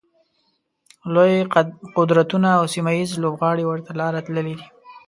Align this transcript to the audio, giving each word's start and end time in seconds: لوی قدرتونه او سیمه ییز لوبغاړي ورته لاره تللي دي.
لوی 1.13 1.35
قدرتونه 1.97 2.49
او 2.59 2.63
سیمه 2.73 2.91
ییز 2.97 3.11
لوبغاړي 3.21 3.63
ورته 3.67 3.91
لاره 3.99 4.19
تللي 4.25 4.43
دي. 4.59 4.65